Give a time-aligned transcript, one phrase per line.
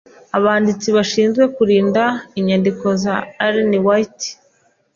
[0.37, 2.03] abanditsi bashinzwe kurinda
[2.39, 3.15] inyandiko za
[3.47, 4.27] Ellen White